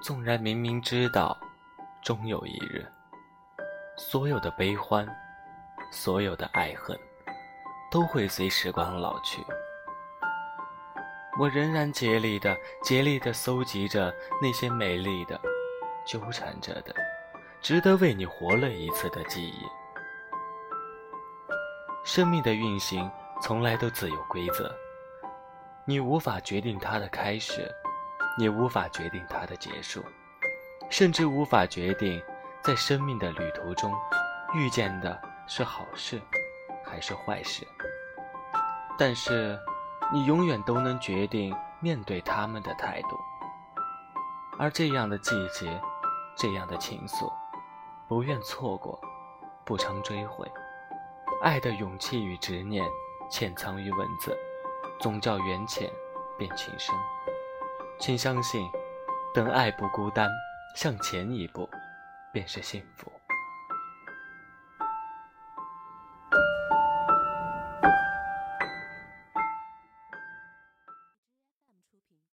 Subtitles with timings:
[0.00, 1.36] 纵然明明知道，
[2.02, 2.86] 终有一日，
[3.96, 5.06] 所有的悲欢，
[5.90, 6.98] 所有的爱恨，
[7.90, 9.44] 都会随时光老去。
[11.38, 15.38] 我仍然竭力的、竭力的搜集着那些美丽的、
[16.06, 16.94] 纠缠着的、
[17.60, 19.66] 值得为你活了一次的记忆。
[22.04, 23.10] 生命的运行
[23.42, 24.74] 从来都自有规则，
[25.84, 27.68] 你无法决定它的开始。
[28.38, 30.04] 你无法决定它的结束，
[30.88, 32.22] 甚至无法决定
[32.62, 33.92] 在生命的旅途中
[34.54, 36.22] 遇见的是好事
[36.84, 37.66] 还是坏事。
[38.96, 39.58] 但是，
[40.12, 43.18] 你永远都能决定面对他们的态度。
[44.56, 45.80] 而这样的季节，
[46.36, 47.32] 这样的情愫，
[48.06, 49.00] 不愿错过，
[49.64, 50.48] 不曾追悔。
[51.42, 52.84] 爱的勇气与执念，
[53.28, 54.36] 潜藏于文字，
[55.00, 55.90] 总叫缘浅
[56.36, 56.94] 变情深。
[58.00, 58.64] 请相信，
[59.34, 60.30] 等爱不孤单，
[60.74, 61.68] 向前一步，
[62.32, 63.07] 便是幸福。